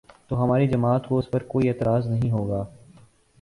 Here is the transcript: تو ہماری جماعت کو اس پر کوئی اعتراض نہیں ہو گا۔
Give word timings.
تو 0.27 0.43
ہماری 0.43 0.67
جماعت 0.67 1.07
کو 1.07 1.17
اس 1.17 1.31
پر 1.31 1.43
کوئی 1.43 1.69
اعتراض 1.69 2.07
نہیں 2.07 2.31
ہو 2.31 2.49
گا۔ 2.49 2.63